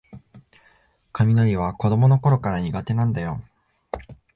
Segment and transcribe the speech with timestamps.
[1.13, 3.39] 雷は子どものころから苦手なんだよ